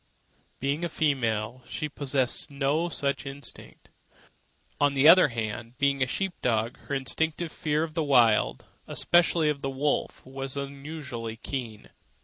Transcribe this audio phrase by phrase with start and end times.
[0.59, 3.89] Being a female, she possessed no such instinct.
[4.79, 8.93] On the other hand, being a sheep dog, her instinctive fear of the Wild, and
[8.93, 11.91] especially of the wolf, was unusually keen.